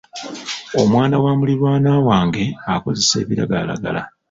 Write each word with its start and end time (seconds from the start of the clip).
Omwana 0.81 1.15
wa 1.23 1.31
muliraanwa 1.39 1.95
wange 2.07 2.45
akozesa 2.73 3.15
ebiragalalagala. 3.23 4.01